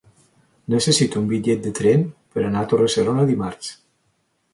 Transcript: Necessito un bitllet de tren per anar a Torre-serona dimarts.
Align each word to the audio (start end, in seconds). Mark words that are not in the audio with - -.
Necessito 0.75 1.19
un 1.19 1.27
bitllet 1.31 1.61
de 1.65 1.73
tren 1.79 2.05
per 2.37 2.45
anar 2.47 2.63
a 2.65 2.69
Torre-serona 2.73 3.27
dimarts. 3.33 3.71